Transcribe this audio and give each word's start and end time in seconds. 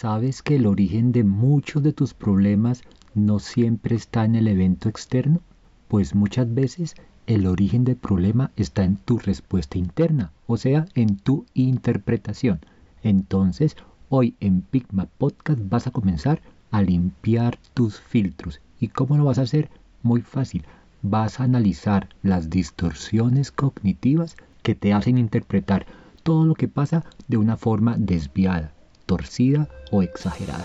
¿Sabes 0.00 0.44
que 0.44 0.54
el 0.54 0.66
origen 0.68 1.10
de 1.10 1.24
muchos 1.24 1.82
de 1.82 1.92
tus 1.92 2.14
problemas 2.14 2.84
no 3.16 3.40
siempre 3.40 3.96
está 3.96 4.24
en 4.24 4.36
el 4.36 4.46
evento 4.46 4.88
externo? 4.88 5.40
Pues 5.88 6.14
muchas 6.14 6.54
veces 6.54 6.94
el 7.26 7.48
origen 7.48 7.82
del 7.82 7.96
problema 7.96 8.52
está 8.54 8.84
en 8.84 8.96
tu 8.96 9.18
respuesta 9.18 9.76
interna, 9.76 10.30
o 10.46 10.56
sea, 10.56 10.86
en 10.94 11.16
tu 11.16 11.46
interpretación. 11.52 12.60
Entonces, 13.02 13.76
hoy 14.08 14.36
en 14.38 14.60
Pigma 14.60 15.08
Podcast 15.18 15.58
vas 15.68 15.88
a 15.88 15.90
comenzar 15.90 16.42
a 16.70 16.80
limpiar 16.80 17.58
tus 17.74 17.98
filtros. 17.98 18.60
¿Y 18.78 18.86
cómo 18.86 19.16
lo 19.16 19.24
vas 19.24 19.40
a 19.40 19.42
hacer? 19.42 19.68
Muy 20.04 20.20
fácil. 20.20 20.64
Vas 21.02 21.40
a 21.40 21.42
analizar 21.42 22.08
las 22.22 22.50
distorsiones 22.50 23.50
cognitivas 23.50 24.36
que 24.62 24.76
te 24.76 24.92
hacen 24.92 25.18
interpretar 25.18 25.86
todo 26.22 26.46
lo 26.46 26.54
que 26.54 26.68
pasa 26.68 27.04
de 27.26 27.36
una 27.36 27.56
forma 27.56 27.96
desviada, 27.98 28.74
torcida 29.08 29.66
o 29.90 30.02
exagerada. 30.02 30.64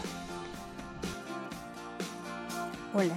Hola, 2.94 3.16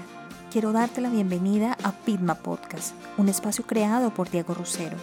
quiero 0.51 0.73
darte 0.73 1.03
la 1.03 1.11
bienvenida 1.11 1.77
a 1.83 1.93
Pigma 1.93 2.37
Podcast, 2.37 2.95
un 3.19 3.29
espacio 3.29 3.67
creado 3.67 4.15
por 4.15 4.31
Diego 4.31 4.55
Rusero, 4.55 4.97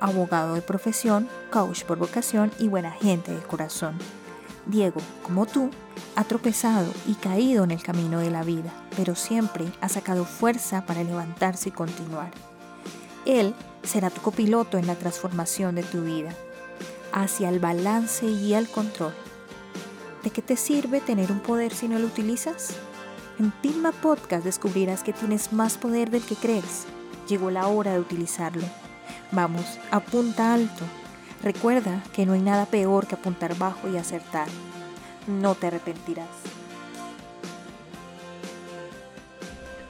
abogado 0.00 0.54
de 0.54 0.62
profesión, 0.62 1.28
coach 1.52 1.84
por 1.84 1.98
vocación 1.98 2.50
y 2.58 2.66
buena 2.66 2.90
gente 2.90 3.32
de 3.32 3.42
corazón 3.42 3.96
Diego, 4.66 5.00
como 5.22 5.46
tú, 5.46 5.70
ha 6.16 6.24
tropezado 6.24 6.92
y 7.06 7.14
caído 7.14 7.64
en 7.64 7.70
el 7.70 7.82
camino 7.82 8.20
de 8.20 8.30
la 8.30 8.42
vida, 8.42 8.72
pero 8.96 9.14
siempre 9.14 9.64
ha 9.80 9.88
sacado 9.88 10.24
fuerza 10.24 10.86
para 10.86 11.02
levantarse 11.02 11.70
y 11.70 11.72
continuar. 11.72 12.30
Él 13.26 13.54
será 13.82 14.10
tu 14.10 14.20
copiloto 14.20 14.78
en 14.78 14.86
la 14.86 14.94
transformación 14.94 15.74
de 15.74 15.82
tu 15.82 16.02
vida, 16.02 16.34
hacia 17.12 17.48
el 17.48 17.58
balance 17.58 18.26
y 18.26 18.54
el 18.54 18.68
control. 18.68 19.14
¿De 20.22 20.30
qué 20.30 20.42
te 20.42 20.56
sirve 20.56 21.00
tener 21.00 21.32
un 21.32 21.40
poder 21.40 21.72
si 21.72 21.88
no 21.88 21.98
lo 21.98 22.06
utilizas? 22.06 22.76
En 23.38 23.50
Pilma 23.50 23.92
Podcast 23.92 24.44
descubrirás 24.44 25.02
que 25.02 25.12
tienes 25.12 25.52
más 25.52 25.78
poder 25.78 26.10
del 26.10 26.22
que 26.22 26.36
crees. 26.36 26.86
Llegó 27.28 27.50
la 27.50 27.68
hora 27.68 27.94
de 27.94 28.00
utilizarlo. 28.00 28.64
Vamos, 29.32 29.78
apunta 29.90 30.52
alto 30.52 30.84
Recuerda 31.42 32.02
que 32.12 32.26
no 32.26 32.34
hay 32.34 32.42
nada 32.42 32.66
peor 32.66 33.06
que 33.06 33.14
apuntar 33.14 33.56
bajo 33.56 33.88
y 33.88 33.96
acertar. 33.96 34.46
No 35.26 35.54
te 35.54 35.68
arrepentirás. 35.68 36.28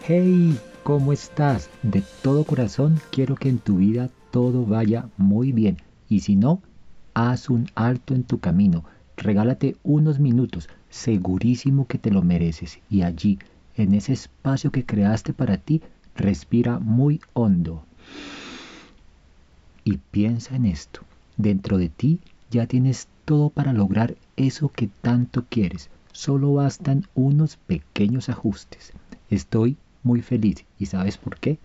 Hey, 0.06 0.58
¿cómo 0.84 1.12
estás? 1.12 1.68
De 1.82 2.04
todo 2.22 2.44
corazón 2.44 3.00
quiero 3.10 3.34
que 3.34 3.48
en 3.48 3.58
tu 3.58 3.76
vida 3.76 4.10
todo 4.30 4.64
vaya 4.64 5.08
muy 5.16 5.50
bien. 5.50 5.78
Y 6.08 6.20
si 6.20 6.36
no, 6.36 6.62
haz 7.14 7.50
un 7.50 7.68
alto 7.74 8.14
en 8.14 8.22
tu 8.22 8.38
camino. 8.38 8.84
Regálate 9.20 9.76
unos 9.82 10.18
minutos. 10.18 10.70
Segurísimo 10.88 11.86
que 11.86 11.98
te 11.98 12.10
lo 12.10 12.22
mereces. 12.22 12.80
Y 12.88 13.02
allí, 13.02 13.38
en 13.76 13.92
ese 13.92 14.14
espacio 14.14 14.72
que 14.72 14.86
creaste 14.86 15.34
para 15.34 15.58
ti, 15.58 15.82
respira 16.16 16.78
muy 16.78 17.20
hondo. 17.34 17.84
Y 19.84 19.98
piensa 20.10 20.56
en 20.56 20.64
esto. 20.64 21.02
Dentro 21.36 21.76
de 21.76 21.90
ti 21.90 22.20
ya 22.50 22.66
tienes 22.66 23.08
todo 23.26 23.50
para 23.50 23.74
lograr 23.74 24.16
eso 24.36 24.70
que 24.70 24.88
tanto 25.02 25.44
quieres. 25.50 25.90
Solo 26.12 26.54
bastan 26.54 27.06
unos 27.14 27.58
pequeños 27.58 28.30
ajustes. 28.30 28.94
Estoy 29.28 29.76
muy 30.02 30.22
feliz. 30.22 30.64
¿Y 30.78 30.86
sabes 30.86 31.18
por 31.18 31.38
qué? 31.38 31.58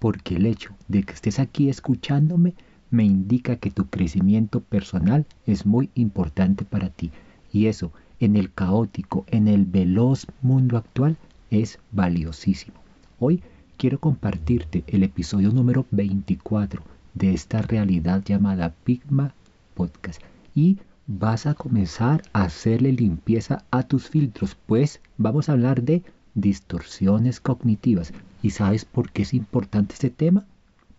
Porque 0.00 0.34
el 0.34 0.46
hecho 0.46 0.74
de 0.88 1.04
que 1.04 1.12
estés 1.12 1.38
aquí 1.38 1.68
escuchándome 1.68 2.54
me 2.96 3.04
indica 3.04 3.56
que 3.56 3.70
tu 3.70 3.88
crecimiento 3.88 4.60
personal 4.60 5.26
es 5.44 5.66
muy 5.66 5.90
importante 5.94 6.64
para 6.64 6.88
ti. 6.88 7.12
Y 7.52 7.66
eso, 7.66 7.92
en 8.20 8.36
el 8.36 8.50
caótico, 8.50 9.26
en 9.28 9.48
el 9.48 9.66
veloz 9.66 10.26
mundo 10.40 10.78
actual, 10.78 11.18
es 11.50 11.78
valiosísimo. 11.92 12.78
Hoy 13.18 13.42
quiero 13.76 14.00
compartirte 14.00 14.82
el 14.86 15.02
episodio 15.02 15.50
número 15.50 15.84
24 15.90 16.82
de 17.12 17.34
esta 17.34 17.60
realidad 17.60 18.22
llamada 18.24 18.72
Pigma 18.84 19.34
Podcast. 19.74 20.22
Y 20.54 20.78
vas 21.06 21.44
a 21.44 21.52
comenzar 21.52 22.22
a 22.32 22.44
hacerle 22.44 22.92
limpieza 22.92 23.66
a 23.70 23.82
tus 23.82 24.08
filtros, 24.08 24.56
pues 24.64 25.02
vamos 25.18 25.50
a 25.50 25.52
hablar 25.52 25.82
de 25.82 26.02
distorsiones 26.34 27.40
cognitivas. 27.40 28.14
¿Y 28.42 28.50
sabes 28.50 28.86
por 28.86 29.12
qué 29.12 29.20
es 29.20 29.34
importante 29.34 29.92
este 29.92 30.08
tema? 30.08 30.46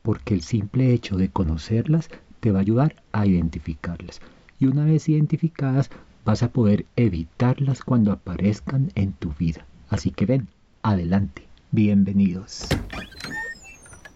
Porque 0.02 0.34
el 0.34 0.42
simple 0.42 0.94
hecho 0.94 1.18
de 1.18 1.30
conocerlas 1.30 2.10
te 2.40 2.52
va 2.52 2.60
a 2.60 2.62
ayudar 2.62 3.04
a 3.12 3.26
identificarlas. 3.26 4.22
Y 4.60 4.68
una 4.68 4.86
vez 4.86 5.08
identificadas, 5.10 5.90
vas 6.26 6.44
a 6.44 6.52
poder 6.52 6.86
evitarlas 6.96 7.82
cuando 7.84 8.12
aparezcan 8.12 8.92
en 8.96 9.14
tu 9.14 9.34
vida. 9.34 9.66
Así 9.90 10.12
que 10.12 10.26
ven, 10.26 10.48
adelante, 10.84 11.44
bienvenidos. 11.72 12.68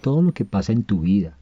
Todo 0.02 0.22
lo 0.22 0.34
que 0.34 0.46
pasa 0.46 0.74
en 0.74 0.84
tu 0.84 1.02
vida, 1.02 1.38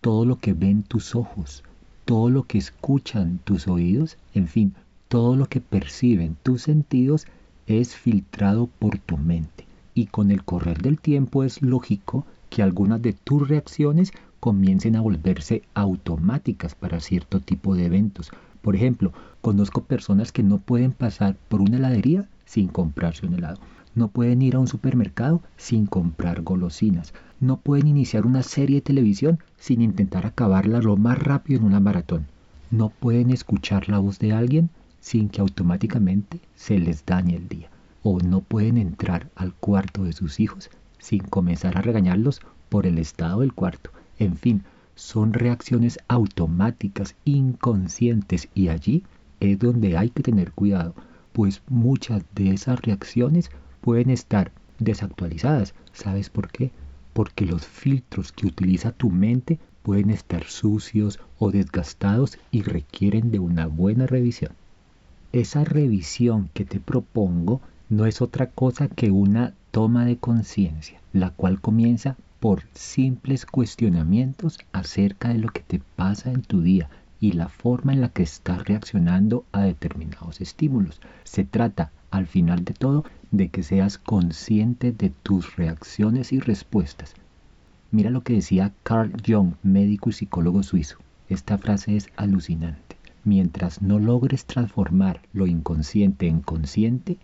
todo 0.00 0.24
lo 0.24 0.38
que 0.38 0.52
ven 0.52 0.82
tus 0.82 1.14
ojos, 1.14 1.64
todo 2.04 2.30
lo 2.30 2.44
que 2.44 2.58
escuchan 2.58 3.40
tus 3.44 3.66
oídos, 3.66 4.18
en 4.34 4.48
fin, 4.48 4.74
todo 5.08 5.36
lo 5.36 5.46
que 5.46 5.60
perciben 5.60 6.36
tus 6.42 6.62
sentidos 6.62 7.26
es 7.66 7.94
filtrado 7.94 8.68
por 8.78 8.98
tu 8.98 9.16
mente. 9.16 9.66
Y 9.94 10.06
con 10.06 10.30
el 10.30 10.44
correr 10.44 10.82
del 10.82 11.00
tiempo 11.00 11.44
es 11.44 11.62
lógico 11.62 12.26
que 12.54 12.62
algunas 12.62 13.02
de 13.02 13.14
tus 13.14 13.48
reacciones 13.48 14.12
comiencen 14.38 14.94
a 14.94 15.00
volverse 15.00 15.64
automáticas 15.74 16.76
para 16.76 17.00
cierto 17.00 17.40
tipo 17.40 17.74
de 17.74 17.86
eventos. 17.86 18.30
Por 18.62 18.76
ejemplo, 18.76 19.12
conozco 19.40 19.82
personas 19.82 20.30
que 20.30 20.44
no 20.44 20.58
pueden 20.58 20.92
pasar 20.92 21.34
por 21.48 21.60
una 21.60 21.78
heladería 21.78 22.28
sin 22.44 22.68
comprarse 22.68 23.26
un 23.26 23.34
helado. 23.34 23.58
No 23.96 24.06
pueden 24.06 24.40
ir 24.40 24.54
a 24.54 24.60
un 24.60 24.68
supermercado 24.68 25.42
sin 25.56 25.86
comprar 25.86 26.42
golosinas. 26.42 27.12
No 27.40 27.56
pueden 27.56 27.88
iniciar 27.88 28.24
una 28.24 28.44
serie 28.44 28.76
de 28.76 28.82
televisión 28.82 29.40
sin 29.58 29.82
intentar 29.82 30.24
acabarla 30.24 30.80
lo 30.80 30.96
más 30.96 31.18
rápido 31.18 31.58
en 31.58 31.66
una 31.66 31.80
maratón. 31.80 32.26
No 32.70 32.90
pueden 32.90 33.30
escuchar 33.30 33.88
la 33.88 33.98
voz 33.98 34.20
de 34.20 34.32
alguien 34.32 34.70
sin 35.00 35.28
que 35.28 35.40
automáticamente 35.40 36.38
se 36.54 36.78
les 36.78 37.04
dañe 37.04 37.34
el 37.34 37.48
día. 37.48 37.68
O 38.04 38.20
no 38.20 38.42
pueden 38.42 38.76
entrar 38.76 39.28
al 39.34 39.54
cuarto 39.54 40.04
de 40.04 40.12
sus 40.12 40.38
hijos 40.38 40.70
sin 41.04 41.20
comenzar 41.20 41.76
a 41.76 41.82
regañarlos 41.82 42.40
por 42.70 42.86
el 42.86 42.96
estado 42.96 43.40
del 43.40 43.52
cuarto. 43.52 43.90
En 44.18 44.38
fin, 44.38 44.62
son 44.94 45.34
reacciones 45.34 45.98
automáticas, 46.08 47.14
inconscientes 47.26 48.48
y 48.54 48.68
allí 48.68 49.04
es 49.38 49.58
donde 49.58 49.98
hay 49.98 50.08
que 50.08 50.22
tener 50.22 50.52
cuidado, 50.52 50.94
pues 51.34 51.60
muchas 51.68 52.22
de 52.34 52.52
esas 52.52 52.80
reacciones 52.80 53.50
pueden 53.82 54.08
estar 54.08 54.50
desactualizadas. 54.78 55.74
¿Sabes 55.92 56.30
por 56.30 56.50
qué? 56.50 56.70
Porque 57.12 57.44
los 57.44 57.66
filtros 57.66 58.32
que 58.32 58.46
utiliza 58.46 58.90
tu 58.90 59.10
mente 59.10 59.58
pueden 59.82 60.08
estar 60.08 60.44
sucios 60.44 61.20
o 61.38 61.50
desgastados 61.50 62.38
y 62.50 62.62
requieren 62.62 63.30
de 63.30 63.40
una 63.40 63.66
buena 63.66 64.06
revisión. 64.06 64.52
Esa 65.32 65.64
revisión 65.64 66.48
que 66.54 66.64
te 66.64 66.80
propongo 66.80 67.60
no 67.94 68.06
es 68.06 68.20
otra 68.20 68.50
cosa 68.50 68.88
que 68.88 69.12
una 69.12 69.54
toma 69.70 70.04
de 70.04 70.16
conciencia, 70.16 71.00
la 71.12 71.30
cual 71.30 71.60
comienza 71.60 72.16
por 72.40 72.64
simples 72.72 73.46
cuestionamientos 73.46 74.58
acerca 74.72 75.28
de 75.28 75.38
lo 75.38 75.50
que 75.50 75.60
te 75.60 75.80
pasa 75.94 76.32
en 76.32 76.42
tu 76.42 76.60
día 76.60 76.90
y 77.20 77.32
la 77.32 77.48
forma 77.48 77.92
en 77.92 78.00
la 78.00 78.08
que 78.08 78.24
estás 78.24 78.64
reaccionando 78.64 79.44
a 79.52 79.62
determinados 79.62 80.40
estímulos. 80.40 81.00
Se 81.22 81.44
trata, 81.44 81.92
al 82.10 82.26
final 82.26 82.64
de 82.64 82.74
todo, 82.74 83.04
de 83.30 83.48
que 83.48 83.62
seas 83.62 83.98
consciente 83.98 84.90
de 84.90 85.10
tus 85.10 85.54
reacciones 85.54 86.32
y 86.32 86.40
respuestas. 86.40 87.14
Mira 87.92 88.10
lo 88.10 88.22
que 88.22 88.32
decía 88.32 88.72
Carl 88.82 89.12
Jung, 89.24 89.54
médico 89.62 90.10
y 90.10 90.14
psicólogo 90.14 90.64
suizo. 90.64 90.98
Esta 91.28 91.58
frase 91.58 91.96
es 91.96 92.08
alucinante. 92.16 92.96
Mientras 93.22 93.82
no 93.82 94.00
logres 94.00 94.46
transformar 94.46 95.22
lo 95.32 95.46
inconsciente 95.46 96.26
en 96.26 96.40
consciente, 96.40 97.18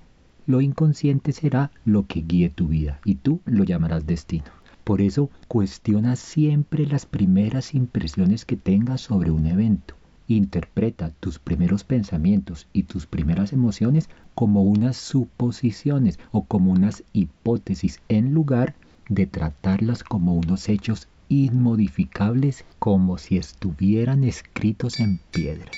lo 0.46 0.60
inconsciente 0.60 1.32
será 1.32 1.70
lo 1.84 2.06
que 2.06 2.22
guíe 2.22 2.50
tu 2.50 2.68
vida 2.68 3.00
y 3.04 3.16
tú 3.16 3.40
lo 3.44 3.64
llamarás 3.64 4.06
destino. 4.06 4.44
Por 4.84 5.02
eso 5.02 5.30
cuestiona 5.46 6.16
siempre 6.16 6.86
las 6.86 7.06
primeras 7.06 7.74
impresiones 7.74 8.44
que 8.44 8.56
tengas 8.56 9.00
sobre 9.00 9.30
un 9.30 9.46
evento. 9.46 9.94
Interpreta 10.26 11.10
tus 11.20 11.38
primeros 11.38 11.84
pensamientos 11.84 12.66
y 12.72 12.84
tus 12.84 13.06
primeras 13.06 13.52
emociones 13.52 14.08
como 14.34 14.62
unas 14.62 14.96
suposiciones 14.96 16.18
o 16.32 16.44
como 16.44 16.72
unas 16.72 17.04
hipótesis 17.12 18.00
en 18.08 18.32
lugar 18.32 18.74
de 19.08 19.26
tratarlas 19.26 20.04
como 20.04 20.34
unos 20.34 20.68
hechos 20.68 21.08
inmodificables 21.28 22.64
como 22.78 23.18
si 23.18 23.36
estuvieran 23.36 24.24
escritos 24.24 25.00
en 25.00 25.18
piedra. 25.30 25.70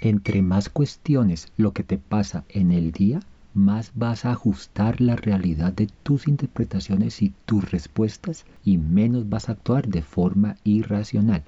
Entre 0.00 0.42
más 0.42 0.68
cuestiones 0.68 1.48
lo 1.56 1.72
que 1.72 1.82
te 1.82 1.98
pasa 1.98 2.44
en 2.48 2.72
el 2.72 2.92
día, 2.92 3.20
más 3.56 3.92
vas 3.94 4.26
a 4.26 4.32
ajustar 4.32 5.00
la 5.00 5.16
realidad 5.16 5.72
de 5.72 5.88
tus 6.02 6.28
interpretaciones 6.28 7.22
y 7.22 7.32
tus 7.46 7.70
respuestas 7.70 8.44
y 8.64 8.76
menos 8.76 9.30
vas 9.30 9.48
a 9.48 9.52
actuar 9.52 9.88
de 9.88 10.02
forma 10.02 10.56
irracional. 10.62 11.42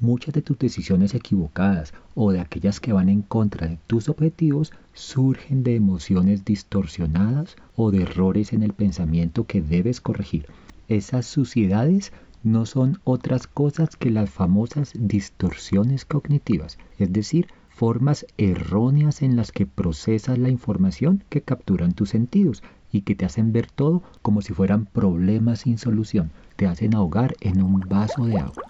Muchas 0.00 0.34
de 0.34 0.42
tus 0.42 0.58
decisiones 0.58 1.14
equivocadas 1.14 1.94
o 2.16 2.32
de 2.32 2.40
aquellas 2.40 2.80
que 2.80 2.92
van 2.92 3.08
en 3.08 3.22
contra 3.22 3.68
de 3.68 3.78
tus 3.86 4.08
objetivos 4.08 4.72
surgen 4.92 5.62
de 5.62 5.76
emociones 5.76 6.44
distorsionadas 6.44 7.54
o 7.76 7.92
de 7.92 8.02
errores 8.02 8.52
en 8.52 8.64
el 8.64 8.72
pensamiento 8.72 9.46
que 9.46 9.62
debes 9.62 10.00
corregir. 10.00 10.46
Esas 10.88 11.26
suciedades 11.26 12.12
no 12.42 12.66
son 12.66 12.98
otras 13.04 13.46
cosas 13.46 13.94
que 13.94 14.10
las 14.10 14.30
famosas 14.30 14.92
distorsiones 14.94 16.04
cognitivas, 16.04 16.76
es 16.98 17.12
decir, 17.12 17.46
formas 17.82 18.24
erróneas 18.38 19.22
en 19.22 19.34
las 19.34 19.50
que 19.50 19.66
procesas 19.66 20.38
la 20.38 20.50
información 20.50 21.24
que 21.28 21.40
capturan 21.40 21.94
tus 21.94 22.10
sentidos 22.10 22.62
y 22.92 23.00
que 23.00 23.16
te 23.16 23.24
hacen 23.24 23.52
ver 23.52 23.66
todo 23.66 24.04
como 24.22 24.40
si 24.40 24.54
fueran 24.54 24.86
problemas 24.86 25.62
sin 25.62 25.78
solución, 25.78 26.30
te 26.54 26.68
hacen 26.68 26.94
ahogar 26.94 27.34
en 27.40 27.60
un 27.60 27.80
vaso 27.80 28.24
de 28.24 28.38
agua. 28.38 28.62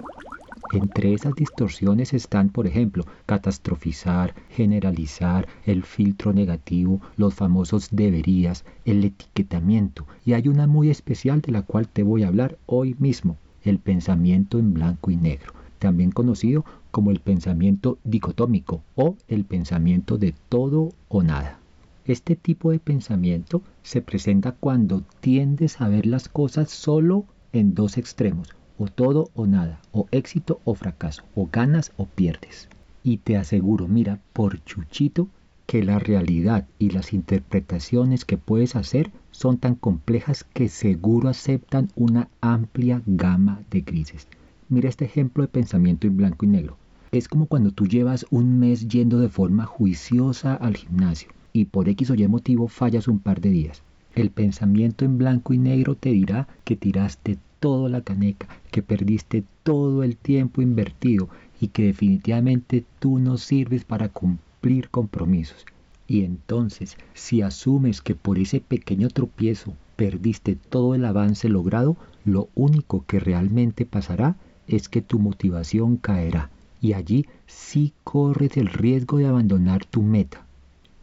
Entre 0.72 1.12
esas 1.12 1.34
distorsiones 1.34 2.14
están, 2.14 2.48
por 2.48 2.66
ejemplo, 2.66 3.04
catastrofizar, 3.26 4.34
generalizar, 4.48 5.46
el 5.66 5.82
filtro 5.82 6.32
negativo, 6.32 7.02
los 7.18 7.34
famosos 7.34 7.88
deberías, 7.90 8.64
el 8.86 9.04
etiquetamiento. 9.04 10.06
Y 10.24 10.32
hay 10.32 10.48
una 10.48 10.66
muy 10.66 10.88
especial 10.88 11.42
de 11.42 11.52
la 11.52 11.60
cual 11.60 11.86
te 11.86 12.02
voy 12.02 12.22
a 12.22 12.28
hablar 12.28 12.56
hoy 12.64 12.96
mismo, 12.98 13.36
el 13.62 13.78
pensamiento 13.78 14.58
en 14.58 14.72
blanco 14.72 15.10
y 15.10 15.16
negro, 15.16 15.52
también 15.82 16.12
conocido 16.12 16.64
como 16.92 17.10
el 17.10 17.18
pensamiento 17.18 17.98
dicotómico 18.04 18.84
o 18.94 19.16
el 19.26 19.44
pensamiento 19.44 20.16
de 20.16 20.32
todo 20.48 20.90
o 21.08 21.24
nada. 21.24 21.58
Este 22.04 22.36
tipo 22.36 22.70
de 22.70 22.78
pensamiento 22.78 23.62
se 23.82 24.00
presenta 24.00 24.52
cuando 24.52 25.02
tiendes 25.18 25.80
a 25.80 25.88
ver 25.88 26.06
las 26.06 26.28
cosas 26.28 26.70
solo 26.70 27.24
en 27.52 27.74
dos 27.74 27.98
extremos, 27.98 28.54
o 28.78 28.86
todo 28.86 29.30
o 29.34 29.48
nada, 29.48 29.80
o 29.90 30.06
éxito 30.12 30.60
o 30.64 30.76
fracaso, 30.76 31.24
o 31.34 31.48
ganas 31.50 31.90
o 31.96 32.06
pierdes. 32.06 32.68
Y 33.02 33.16
te 33.16 33.36
aseguro, 33.36 33.88
mira, 33.88 34.20
por 34.32 34.62
chuchito, 34.64 35.26
que 35.66 35.82
la 35.82 35.98
realidad 35.98 36.68
y 36.78 36.90
las 36.90 37.12
interpretaciones 37.12 38.24
que 38.24 38.38
puedes 38.38 38.76
hacer 38.76 39.10
son 39.32 39.58
tan 39.58 39.74
complejas 39.74 40.44
que 40.44 40.68
seguro 40.68 41.28
aceptan 41.28 41.88
una 41.96 42.28
amplia 42.40 43.02
gama 43.04 43.62
de 43.68 43.80
grises. 43.80 44.28
Mira 44.72 44.88
este 44.88 45.04
ejemplo 45.04 45.42
de 45.42 45.48
pensamiento 45.48 46.06
en 46.06 46.16
blanco 46.16 46.46
y 46.46 46.48
negro. 46.48 46.78
Es 47.10 47.28
como 47.28 47.44
cuando 47.44 47.72
tú 47.72 47.86
llevas 47.86 48.24
un 48.30 48.58
mes 48.58 48.88
yendo 48.88 49.18
de 49.18 49.28
forma 49.28 49.66
juiciosa 49.66 50.54
al 50.54 50.78
gimnasio 50.78 51.28
y 51.52 51.66
por 51.66 51.90
X 51.90 52.08
o 52.08 52.14
Y 52.14 52.26
motivo 52.26 52.68
fallas 52.68 53.06
un 53.06 53.18
par 53.18 53.42
de 53.42 53.50
días. 53.50 53.82
El 54.14 54.30
pensamiento 54.30 55.04
en 55.04 55.18
blanco 55.18 55.52
y 55.52 55.58
negro 55.58 55.94
te 55.94 56.08
dirá 56.08 56.48
que 56.64 56.74
tiraste 56.74 57.36
toda 57.60 57.90
la 57.90 58.00
caneca, 58.00 58.48
que 58.70 58.80
perdiste 58.80 59.44
todo 59.62 60.04
el 60.04 60.16
tiempo 60.16 60.62
invertido 60.62 61.28
y 61.60 61.68
que 61.68 61.84
definitivamente 61.84 62.86
tú 62.98 63.18
no 63.18 63.36
sirves 63.36 63.84
para 63.84 64.08
cumplir 64.08 64.88
compromisos. 64.88 65.66
Y 66.08 66.24
entonces, 66.24 66.96
si 67.12 67.42
asumes 67.42 68.00
que 68.00 68.14
por 68.14 68.38
ese 68.38 68.60
pequeño 68.60 69.08
tropiezo 69.08 69.74
perdiste 69.96 70.56
todo 70.56 70.94
el 70.94 71.04
avance 71.04 71.50
logrado, 71.50 71.98
lo 72.24 72.48
único 72.54 73.04
que 73.06 73.20
realmente 73.20 73.84
pasará 73.84 74.36
es 74.76 74.88
que 74.88 75.02
tu 75.02 75.18
motivación 75.18 75.96
caerá 75.96 76.50
y 76.80 76.94
allí 76.94 77.26
sí 77.46 77.92
corres 78.04 78.56
el 78.56 78.66
riesgo 78.66 79.18
de 79.18 79.26
abandonar 79.26 79.84
tu 79.84 80.02
meta. 80.02 80.44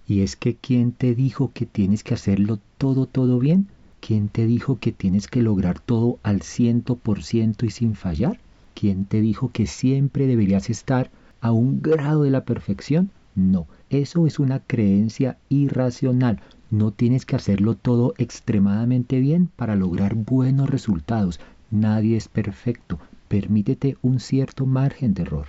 Y 0.08 0.22
es 0.22 0.36
que 0.36 0.56
¿quién 0.56 0.92
te 0.92 1.14
dijo 1.16 1.52
que 1.54 1.66
tienes 1.66 2.04
que 2.04 2.16
hacerlo 2.16 2.60
todo, 2.78 3.06
todo 3.06 3.40
bien? 3.40 3.68
¿Quién 4.02 4.28
te 4.28 4.46
dijo 4.46 4.80
que 4.80 4.92
tienes 4.92 5.28
que 5.28 5.42
lograr 5.42 5.80
todo 5.80 6.20
al 6.24 6.42
ciento 6.42 6.96
por 6.96 7.24
ciento 7.24 7.66
y 7.66 7.70
sin 7.70 7.96
fallar? 7.96 8.40
¿Quién 8.74 9.06
te 9.06 9.22
dijo 9.22 9.52
que 9.52 9.68
siempre 9.68 10.26
deberías 10.26 10.70
estar 10.70 11.12
a 11.42 11.52
un 11.52 11.82
grado 11.82 12.24
de 12.24 12.32
la 12.32 12.44
perfección? 12.44 13.12
No, 13.36 13.68
eso 13.90 14.26
es 14.26 14.40
una 14.40 14.60
creencia 14.60 15.38
irracional. 15.48 16.42
No 16.72 16.92
tienes 16.92 17.26
que 17.26 17.36
hacerlo 17.36 17.76
todo 17.76 18.14
extremadamente 18.18 19.20
bien 19.20 19.50
para 19.56 19.76
lograr 19.76 20.16
buenos 20.16 20.70
resultados. 20.70 21.40
Nadie 21.72 22.18
es 22.18 22.28
perfecto. 22.28 23.00
Permítete 23.30 23.96
un 24.02 24.20
cierto 24.20 24.66
margen 24.66 25.14
de 25.14 25.22
error. 25.22 25.46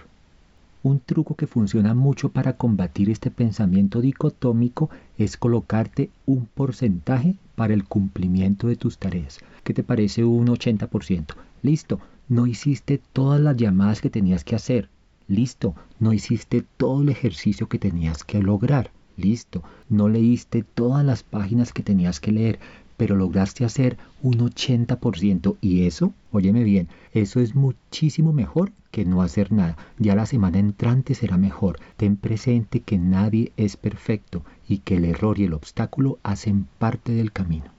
Un 0.82 1.00
truco 1.00 1.34
que 1.34 1.46
funciona 1.46 1.94
mucho 1.94 2.28
para 2.28 2.58
combatir 2.58 3.08
este 3.08 3.30
pensamiento 3.30 4.02
dicotómico 4.02 4.90
es 5.16 5.38
colocarte 5.38 6.10
un 6.26 6.44
porcentaje 6.44 7.36
para 7.54 7.72
el 7.72 7.84
cumplimiento 7.84 8.68
de 8.68 8.76
tus 8.76 8.98
tareas. 8.98 9.38
¿Qué 9.64 9.72
te 9.72 9.82
parece 9.82 10.24
un 10.24 10.48
80%? 10.48 11.34
Listo, 11.62 12.00
no 12.28 12.46
hiciste 12.46 13.00
todas 13.14 13.40
las 13.40 13.56
llamadas 13.56 14.02
que 14.02 14.10
tenías 14.10 14.44
que 14.44 14.56
hacer. 14.56 14.90
Listo, 15.26 15.74
no 15.98 16.12
hiciste 16.12 16.62
todo 16.76 17.00
el 17.00 17.08
ejercicio 17.08 17.66
que 17.70 17.78
tenías 17.78 18.24
que 18.24 18.42
lograr. 18.42 18.90
Listo, 19.16 19.62
no 19.88 20.10
leíste 20.10 20.64
todas 20.64 21.02
las 21.02 21.22
páginas 21.22 21.72
que 21.72 21.82
tenías 21.82 22.20
que 22.20 22.32
leer, 22.32 22.58
pero 23.00 23.16
lograste 23.16 23.64
hacer 23.64 23.96
un 24.20 24.40
80% 24.40 25.56
y 25.62 25.86
eso, 25.86 26.12
óyeme 26.32 26.64
bien, 26.64 26.88
eso 27.14 27.40
es 27.40 27.54
muchísimo 27.54 28.34
mejor 28.34 28.72
que 28.90 29.06
no 29.06 29.22
hacer 29.22 29.52
nada. 29.52 29.78
Ya 29.98 30.14
la 30.14 30.26
semana 30.26 30.58
entrante 30.58 31.14
será 31.14 31.38
mejor. 31.38 31.78
Ten 31.96 32.18
presente 32.18 32.80
que 32.80 32.98
nadie 32.98 33.52
es 33.56 33.78
perfecto 33.78 34.44
y 34.68 34.80
que 34.80 34.98
el 34.98 35.06
error 35.06 35.38
y 35.38 35.44
el 35.44 35.54
obstáculo 35.54 36.18
hacen 36.22 36.66
parte 36.78 37.12
del 37.12 37.32
camino. 37.32 37.72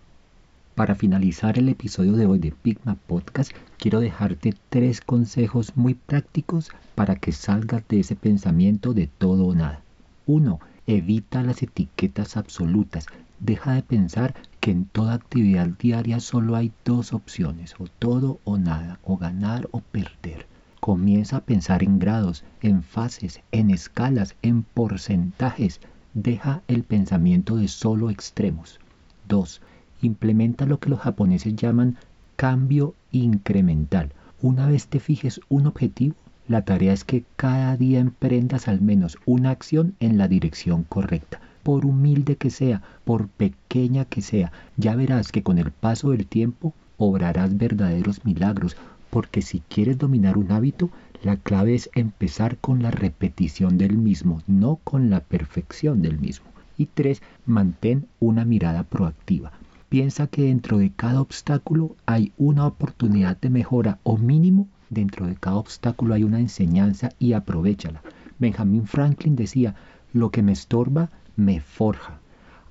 Para 0.73 0.95
finalizar 0.95 1.59
el 1.59 1.69
episodio 1.69 2.13
de 2.13 2.25
hoy 2.25 2.39
de 2.39 2.51
Pigma 2.51 2.95
Podcast, 2.95 3.51
quiero 3.77 4.00
dejarte 4.00 4.56
tres 4.69 5.01
consejos 5.01 5.77
muy 5.77 5.94
prácticos 5.94 6.71
para 6.95 7.15
que 7.15 7.31
salgas 7.31 7.88
de 7.88 8.00
ese 8.00 8.15
pensamiento 8.15 8.95
de 8.95 9.06
todo 9.06 9.45
o 9.45 9.53
nada. 9.53 9.83
Uno, 10.25 10.59
Evita 10.88 11.44
las 11.44 11.62
etiquetas 11.62 12.38
absolutas. 12.38 13.06
Deja 13.39 13.74
de 13.74 13.83
pensar 13.83 14.33
que 14.61 14.69
en 14.69 14.85
toda 14.85 15.15
actividad 15.15 15.69
diaria 15.79 16.19
solo 16.19 16.55
hay 16.55 16.71
dos 16.85 17.13
opciones, 17.13 17.73
o 17.79 17.87
todo 17.87 18.39
o 18.43 18.59
nada, 18.59 18.99
o 19.03 19.17
ganar 19.17 19.67
o 19.71 19.81
perder. 19.81 20.45
Comienza 20.79 21.37
a 21.37 21.41
pensar 21.41 21.81
en 21.81 21.97
grados, 21.97 22.43
en 22.61 22.83
fases, 22.83 23.41
en 23.51 23.71
escalas, 23.71 24.35
en 24.43 24.61
porcentajes. 24.61 25.81
Deja 26.13 26.61
el 26.67 26.83
pensamiento 26.83 27.55
de 27.55 27.67
solo 27.67 28.11
extremos. 28.11 28.79
2. 29.27 29.61
Implementa 30.03 30.67
lo 30.67 30.79
que 30.79 30.89
los 30.89 30.99
japoneses 30.99 31.55
llaman 31.55 31.97
cambio 32.35 32.93
incremental. 33.11 34.11
Una 34.43 34.67
vez 34.67 34.87
te 34.87 34.99
fijes 34.99 35.41
un 35.49 35.65
objetivo, 35.65 36.15
la 36.47 36.63
tarea 36.63 36.93
es 36.93 37.03
que 37.03 37.23
cada 37.35 37.77
día 37.77 37.99
emprendas 37.99 38.67
al 38.67 38.81
menos 38.81 39.17
una 39.25 39.49
acción 39.49 39.95
en 39.99 40.19
la 40.19 40.27
dirección 40.27 40.83
correcta. 40.83 41.41
Por 41.63 41.85
humilde 41.85 42.35
que 42.35 42.49
sea, 42.49 42.81
por 43.05 43.27
pequeña 43.27 44.05
que 44.05 44.21
sea, 44.21 44.51
ya 44.77 44.95
verás 44.95 45.31
que 45.31 45.43
con 45.43 45.57
el 45.57 45.71
paso 45.71 46.12
del 46.12 46.25
tiempo 46.25 46.74
obrarás 46.97 47.57
verdaderos 47.57 48.25
milagros, 48.25 48.77
porque 49.09 49.41
si 49.41 49.62
quieres 49.62 49.97
dominar 49.97 50.38
un 50.38 50.51
hábito, 50.51 50.89
la 51.24 51.38
clave 51.38 51.75
es 51.75 51.89
empezar 51.93 52.57
con 52.57 52.81
la 52.81 52.91
repetición 52.91 53.77
del 53.77 53.97
mismo, 53.97 54.41
no 54.47 54.79
con 54.83 55.09
la 55.09 55.19
perfección 55.19 56.01
del 56.01 56.19
mismo. 56.19 56.47
Y 56.77 56.88
tres, 56.88 57.21
mantén 57.45 58.07
una 58.19 58.45
mirada 58.45 58.83
proactiva. 58.83 59.51
Piensa 59.89 60.27
que 60.27 60.43
dentro 60.43 60.77
de 60.77 60.91
cada 60.91 61.21
obstáculo 61.21 61.95
hay 62.05 62.31
una 62.38 62.65
oportunidad 62.65 63.38
de 63.38 63.50
mejora 63.50 64.00
o 64.03 64.17
mínimo 64.17 64.67
dentro 64.91 65.25
de 65.25 65.36
cada 65.36 65.55
obstáculo 65.55 66.13
hay 66.13 66.24
una 66.24 66.39
enseñanza 66.39 67.09
y 67.17 67.33
aprovechala. 67.33 68.03
Benjamin 68.38 68.86
Franklin 68.86 69.36
decía, 69.36 69.74
lo 70.13 70.29
que 70.29 70.43
me 70.43 70.51
estorba 70.51 71.09
me 71.35 71.59
forja. 71.59 72.19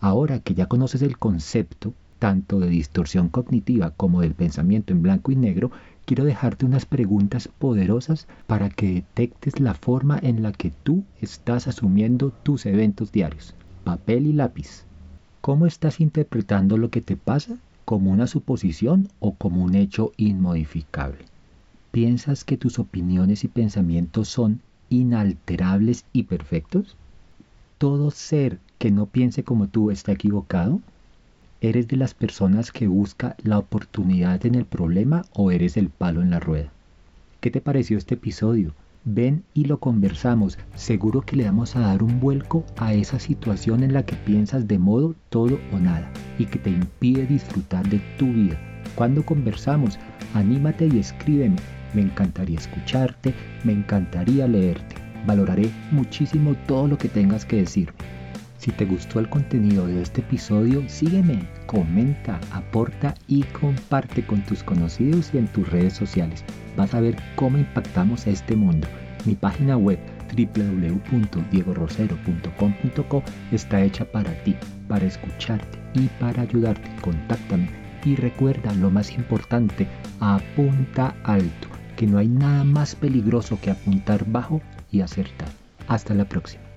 Ahora 0.01 0.41
que 0.41 0.55
ya 0.55 0.67
conoces 0.67 1.03
el 1.03 1.19
concepto, 1.19 1.95
tanto 2.19 2.61
de 2.61 2.69
distorsión 2.69 3.29
cognitiva 3.29 3.91
como 3.91 4.21
del 4.21 4.35
pensamiento 4.35 4.93
en 4.93 5.03
blanco 5.03 5.33
y 5.33 5.37
negro, 5.37 5.71
quiero 6.05 6.25
dejarte 6.25 6.67
unas 6.67 6.87
preguntas 6.87 7.49
poderosas 7.49 8.27
para 8.47 8.69
que 8.69 8.95
detectes 8.95 9.61
la 9.61 9.75
forma 9.75 10.19
en 10.23 10.43
la 10.43 10.53
que 10.53 10.71
tú 10.71 11.05
estás 11.21 11.67
asumiendo 11.67 12.31
tus 12.31 12.67
eventos 12.67 13.13
diarios. 13.13 13.55
Papel 13.85 14.27
y 14.27 14.33
lápiz. 14.33 14.85
¿Cómo 15.41 15.67
estás 15.67 16.01
interpretando 16.01 16.77
lo 16.77 16.91
que 16.91 17.01
te 17.01 17.17
pasa? 17.17 17.57
¿Como 17.87 18.11
una 18.11 18.27
suposición 18.27 19.09
o 19.19 19.35
como 19.35 19.65
un 19.65 19.75
hecho 19.75 20.13
inmodificable? 20.17 21.25
¿Piensas 21.91 22.45
que 22.45 22.57
tus 22.57 22.79
opiniones 22.79 23.43
y 23.43 23.49
pensamientos 23.49 24.29
son 24.29 24.61
inalterables 24.91 26.05
y 26.13 26.25
perfectos? 26.25 26.97
¿Todo 27.81 28.11
ser 28.11 28.59
que 28.77 28.91
no 28.91 29.07
piense 29.07 29.43
como 29.43 29.67
tú 29.67 29.91
está 29.91 30.13
equivocado? 30.13 30.81
¿Eres 31.63 31.89
de 31.89 31.97
las 31.97 32.13
personas 32.13 32.73
que 32.73 32.89
busca 32.89 33.37
la 33.43 33.57
oportunidad 33.57 34.45
en 34.45 34.55
el 34.55 34.67
problema 34.67 35.23
o 35.33 35.51
eres 35.51 35.79
el 35.79 35.89
palo 35.89 36.21
en 36.21 36.29
la 36.29 36.41
rueda? 36.41 36.69
¿Qué 37.41 37.51
te 37.51 37.63
pareció 37.63 37.97
este 37.97 38.17
episodio? 38.17 38.75
Ven 39.07 39.45
y 39.55 39.65
lo 39.65 39.81
conversamos. 39.81 40.59
Seguro 40.75 41.23
que 41.23 41.37
le 41.37 41.45
vamos 41.45 41.75
a 41.75 41.81
dar 41.81 42.03
un 42.03 42.21
vuelco 42.21 42.67
a 42.77 42.93
esa 42.93 43.19
situación 43.19 43.83
en 43.83 43.95
la 43.95 44.05
que 44.05 44.15
piensas 44.15 44.69
de 44.69 44.79
modo 44.79 45.15
todo 45.31 45.59
o 45.73 45.79
nada 45.79 46.13
y 46.39 46.45
que 46.45 46.59
te 46.59 46.69
impide 46.69 47.25
disfrutar 47.25 47.89
de 47.89 47.99
tu 48.19 48.27
vida. 48.27 48.59
Cuando 48.95 49.25
conversamos, 49.25 49.99
anímate 50.35 50.87
y 50.87 50.99
escríbeme 50.99 51.57
Me 51.95 52.03
encantaría 52.03 52.59
escucharte, 52.59 53.33
me 53.65 53.73
encantaría 53.73 54.47
leerte. 54.47 55.10
Valoraré 55.27 55.71
muchísimo 55.91 56.55
todo 56.67 56.89
lo 56.89 56.99
que 56.99 57.09
tengas 57.09 57.45
que 57.45 57.57
decirme. 57.57 57.93
Si 58.59 58.71
te 58.73 58.85
gustó 58.85 59.21
el 59.21 59.31
contenido 59.31 59.87
de 59.87 60.03
este 60.03 60.21
episodio, 60.21 60.85
sígueme, 60.87 61.49
comenta, 61.67 62.39
aporta 62.53 63.15
y 63.27 63.45
comparte 63.45 64.27
con 64.27 64.43
tus 64.43 64.63
conocidos 64.63 65.31
y 65.33 65.39
en 65.39 65.49
tus 65.49 65.67
redes 65.71 65.95
sociales. 65.95 66.45
Vas 66.77 66.93
a 66.93 67.01
ver 67.01 67.17
cómo 67.37 67.57
impactamos 67.57 68.27
este 68.27 68.57
mundo. 68.57 68.87
Mi 69.25 69.35
página 69.35 69.79
web 69.79 69.99
www.diegorosero.com.co 70.37 73.23
está 73.51 73.83
hecha 73.83 74.05
para 74.05 74.35
ti, 74.45 74.57
para 74.89 75.07
escucharte 75.07 75.79
y 75.95 76.09
para 76.21 76.43
ayudarte. 76.43 76.91
Contáctame 77.01 77.81
y 78.05 78.17
recuerda 78.17 78.75
lo 78.75 78.91
más 78.91 79.13
importante, 79.13 79.87
apunta 80.21 81.15
alto, 81.25 81.69
que 81.97 82.07
no 82.07 82.19
hay 82.19 82.29
nada 82.29 82.65
más 82.65 82.95
peligroso 82.95 83.59
que 83.61 83.71
apuntar 83.71 84.25
bajo 84.27 84.61
y 84.91 85.01
acertar. 85.01 85.53
Hasta 85.87 86.15
la 86.15 86.25
próxima. 86.25 86.70